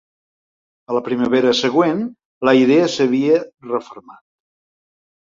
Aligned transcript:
A 0.91 0.93
la 0.97 1.01
primavera 1.07 1.51
següent, 1.59 1.99
la 2.49 2.53
idea 2.59 2.87
s'havia 2.93 3.35
refermat. 3.73 4.23